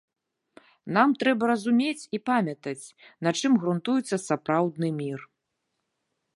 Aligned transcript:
Нам 0.95 1.09
трэба 1.23 1.43
разумець 1.51 2.07
і 2.17 2.21
памятаць, 2.31 2.83
на 3.27 3.35
чым 3.43 3.53
грунтуецца 3.65 4.15
сапраўдны 4.27 4.87
мір. 4.99 5.19